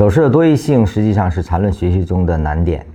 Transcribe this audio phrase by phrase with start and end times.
[0.00, 2.86] 走势的多异性实际上是缠论学习中的难点。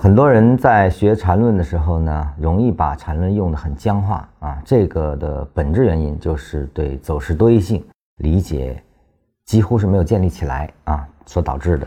[0.00, 4.60] 很多人在学缠论的时候呢，容易把缠论用得很僵化啊。
[4.64, 7.80] 这个的本质原因就是对走势多异性
[8.16, 8.82] 理解
[9.44, 11.86] 几乎是没有建立起来啊所导致的。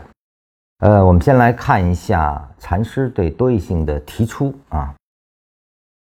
[0.78, 4.94] 呃，我们先来看一下禅师对多异性的提出啊。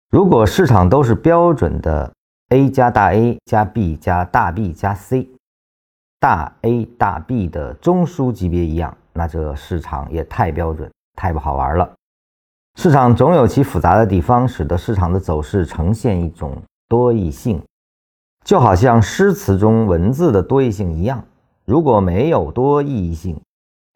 [0.10, 2.12] 如果市场都是标准的
[2.50, 5.30] A 加大 A 加 B 加大 B 加 C。
[6.22, 11.92] 大 A 大 B 的中枢级别一样，那这市场也太标准，太不好玩了。
[12.76, 16.56] 市场总有其复杂的地方，使得市场的走势呈现一种
[16.88, 17.60] 多义性，
[18.46, 21.26] 就好像诗词中文字的多义性一样。
[21.66, 23.42] 如果没有多义性，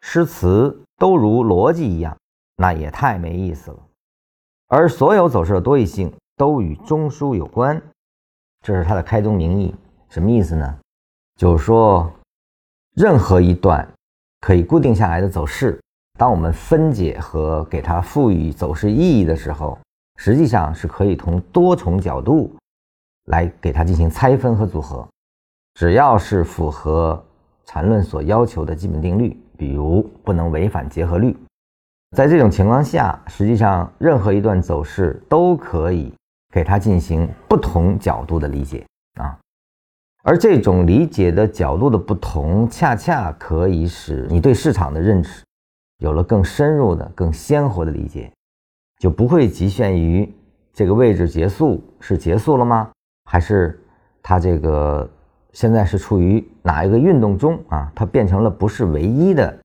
[0.00, 2.16] 诗词都如逻辑一样，
[2.56, 3.78] 那也太没意思了。
[4.66, 7.80] 而所有走势的多义性都与中枢有关，
[8.64, 9.72] 这是它的开宗明义。
[10.08, 10.76] 什么意思呢？
[11.36, 12.12] 就是说。
[12.96, 13.86] 任何一段
[14.40, 15.78] 可以固定下来的走势，
[16.18, 19.78] 当我们分解和给它赋予走势意义的时候，
[20.16, 22.50] 实际上是可以从多重角度
[23.26, 25.06] 来给它进行拆分和组合。
[25.74, 27.22] 只要是符合
[27.66, 31.36] 缠论所要求的基本定律，比如不能违反结合律，
[32.16, 36.10] 在这种情况下，实际上任何一段走势都可以
[36.50, 38.86] 给它进行不同角度的理解
[39.20, 39.38] 啊。
[40.26, 45.44] 而这种理解的角度的不同，恰恰可以使你对市场的认识
[45.98, 48.32] 有了更深入的、更鲜活的理解，
[48.98, 50.28] 就不会局限于
[50.72, 52.90] 这个位置结束是结束了吗？
[53.30, 53.80] 还是
[54.20, 55.08] 它这个
[55.52, 57.92] 现在是处于哪一个运动中啊？
[57.94, 59.56] 它变成了不是唯一的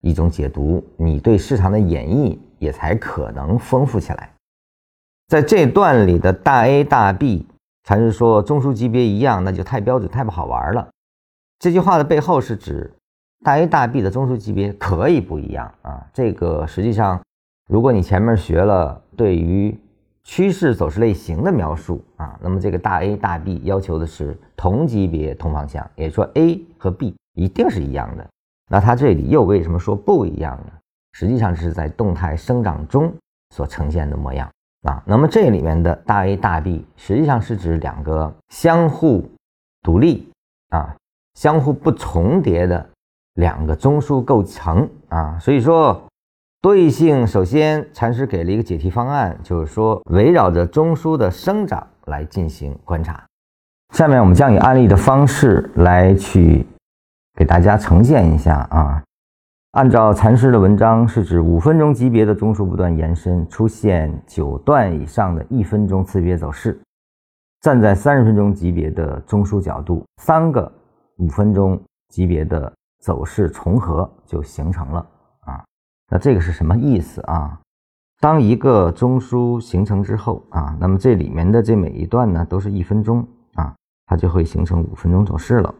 [0.00, 4.34] 一种解读，你对市场的演绎也才可能丰富起来。
[5.28, 7.46] 在这段里的大 A 大 B。
[7.88, 10.86] 禅师说：“中枢级别一样，那就太标准、太不好玩了。”
[11.58, 12.92] 这句话的背后是指
[13.42, 16.06] 大 A 大 B 的中枢级别可以不一样啊。
[16.12, 17.18] 这个实际上，
[17.66, 19.74] 如果你前面学了对于
[20.22, 28.26] 趋势走势类型的描述啊，那么这个大 A 大 B 要求的是同级别、同方向，也说 A 和 B 一定是一样的。
[28.70, 30.72] 那它这里又为什么说不一样呢？
[31.14, 33.10] 实际上是在动态生长中
[33.54, 34.46] 所呈现的模样。
[34.82, 39.28] 啊，那么这里面的大 A 大 B 实际上是指两个相互
[39.82, 40.30] 独立
[40.68, 40.94] 啊、
[41.34, 42.88] 相互不重叠的
[43.34, 45.38] 两个中枢构成啊。
[45.40, 46.00] 所以说，
[46.60, 53.24] 多异性首先禅师给了一个解题方案，就是说围绕着中枢的生长来进行观察。
[53.94, 56.66] 下面我们将以案例的方式来去
[57.34, 59.02] 给大家呈现一下啊。
[59.72, 66.80] 按照禅师的文章，是指五分钟级别的中枢不断延伸，出现九段以上的一分钟次别走势。
[67.60, 70.72] 站在三十分钟级别的中枢角度，三个
[71.18, 75.06] 五分钟级别的走势重合就形成了
[75.40, 75.62] 啊。
[76.10, 77.60] 那这个是什么意思啊？
[78.20, 83.74] 当一个中枢形成之后啊，那么这里面的这每一段呢都是一分钟啊，
[84.06, 85.74] 它就会形成五分钟走势了。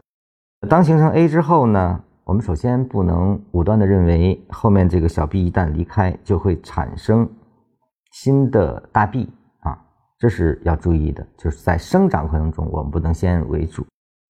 [0.69, 2.03] 当形成 A 之后呢？
[2.29, 7.27] 我们首先不能武断的认为后面这个小 b 一旦离开就会产生
[8.11, 9.27] 新的大 B
[9.61, 9.75] 啊，
[10.19, 11.25] 这是要注意的。
[11.35, 13.83] 就是在生长过程中，我们不能先为主，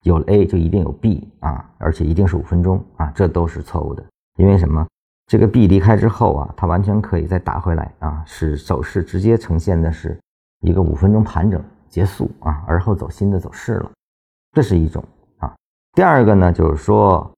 [0.03, 4.01] 有了 A 就一定有 B 啊，而且一定是五分钟啊，这都是错误的。
[4.37, 4.87] 因为什么？
[5.27, 10.17] 这个 B 离开之后啊，它完全可以再打回来啊，使走势直接呈现的是
[10.61, 13.91] 一个五分钟盘整结束啊，而后走新的走势了。
[14.53, 15.03] 这是一种
[15.39, 15.53] 啊。
[15.95, 17.29] 第二个呢，就是说。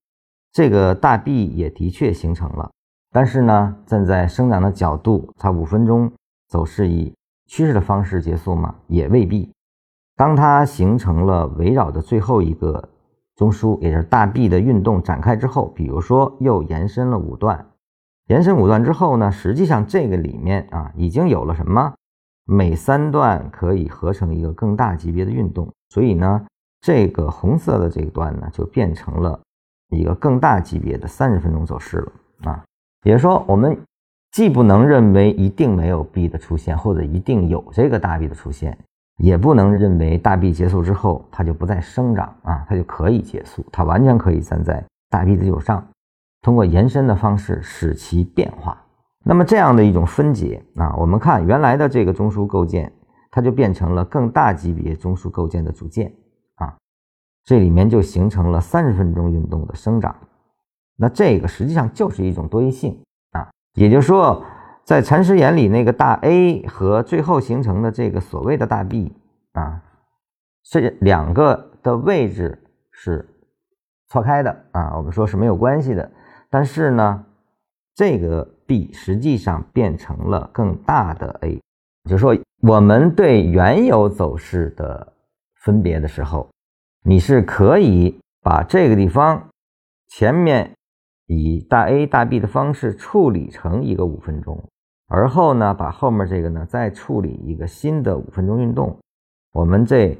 [0.53, 2.69] 这个大 B 也的确形成了，
[3.09, 6.11] 但是呢，站在生长的角度，它五分钟
[6.49, 7.13] 走势以
[7.47, 8.75] 趋势的方式结束嘛？
[8.87, 9.49] 也未必。
[10.17, 12.89] 当它形成了围绕着最后一个
[13.37, 17.65] 中枢，也就是大 B 的运动展开之后，比如说又延伸了五段，
[18.27, 21.93] 延伸五段之后呢，实际上这个里面啊已经有了什么？
[22.45, 26.45] 每三段可以合成一个更大级别的运动，所以呢，
[26.81, 29.39] 这个红色的这一段呢就变成了。
[29.91, 32.11] 一个更大级别的三十分钟走势了
[32.45, 32.63] 啊，
[33.03, 33.77] 也就是说，我们
[34.31, 38.77] 既不能认为一定没有 B 的出现，或者一定有这个大 B 的出现，
[39.17, 45.85] 也不能认为大 B 结束之后它就不再生长啊，它就可以结束，它完全可以站在大 B 的基础上，
[46.41, 48.81] 通过延伸的方式使其变化。
[49.23, 52.91] 那么这样的一种分解啊，我们看原来的这个中枢构建，
[53.29, 56.11] 它就变成了更大级别中枢构建的组件。
[57.43, 60.15] 这里面就形成了三十分钟运动的生长，
[60.95, 63.01] 那这个实际上就是一种多义性
[63.31, 64.43] 啊，也就是说，
[64.83, 69.11] 在禅师眼里，那个大 A 和最后形成的这个所谓的大 B
[69.53, 69.81] 啊，
[70.63, 72.61] 这两个的位置
[72.91, 73.27] 是
[74.07, 76.11] 错开的啊，我们说是没有关系的，
[76.49, 77.25] 但是呢，
[77.95, 81.59] 这个 B 实际上变成了更大的 A，
[82.09, 85.13] 就是说我们对原有走势的
[85.63, 86.47] 分别的时候，
[87.03, 89.49] 你是可以把这个地方
[90.07, 90.71] 前面
[91.27, 94.63] 以大 A 大 B 的方式处理成一个五分钟，
[95.07, 98.97] 而后呢，把后面这个呢再处理一个新的五分钟运动，
[99.53, 100.17] 我们这。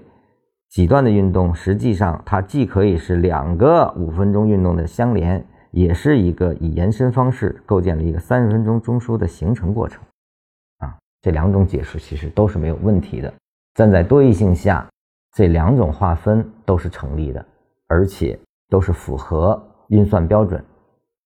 [0.71, 10.01] 几段的运动，实际上它既可以是两个五分钟运动的相连，也是一个以延伸方式构建了一个三十分钟中枢的形成过程。
[10.77, 13.33] 啊，这两种解释其实都是没有问题的。
[13.73, 14.87] 站在多义性下，
[15.33, 17.45] 这两种划分都是成立的，
[17.87, 18.39] 而且
[18.69, 20.63] 都是符合运算标准，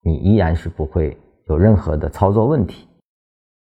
[0.02, 2.88] 你依然是不会有任何的操作问题。